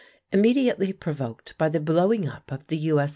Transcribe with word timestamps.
Immediately 0.31 0.93
provoked 0.93 1.55
by 1.59 1.69
the 1.69 1.79
blowing 1.79 2.27
up 2.27 2.51
of 2.51 2.65
the 2.65 2.77
U. 2.77 3.07